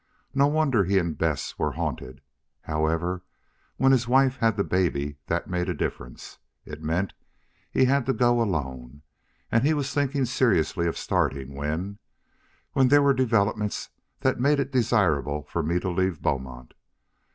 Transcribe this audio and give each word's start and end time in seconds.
No 0.33 0.47
wonder 0.47 0.83
he 0.83 0.97
and 0.97 1.15
Bess 1.15 1.59
were 1.59 1.73
haunted. 1.73 2.21
However, 2.61 3.21
when 3.77 3.91
his 3.91 4.07
wife 4.07 4.37
had 4.37 4.57
the 4.57 4.63
baby 4.63 5.17
that 5.27 5.47
made 5.47 5.69
a 5.69 5.75
difference. 5.75 6.39
It 6.65 6.81
meant 6.81 7.13
he 7.69 7.85
had 7.85 8.07
to 8.07 8.13
go 8.13 8.41
alone. 8.41 9.03
And 9.51 9.63
he 9.63 9.75
was 9.75 9.93
thinking 9.93 10.25
seriously 10.25 10.87
of 10.87 10.97
starting 10.97 11.53
when 11.53 11.99
when 12.73 12.87
there 12.87 13.03
were 13.03 13.13
developments 13.13 13.89
that 14.21 14.39
made 14.39 14.59
it 14.59 14.71
desirable 14.71 15.43
for 15.43 15.61
me 15.61 15.79
to 15.79 15.89
leave 15.91 16.19
Beaumont. 16.19 16.73